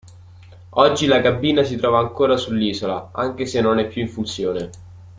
[0.79, 4.69] Oggi la cabina si trova ancora sull'isola, anche se non è più in funzione.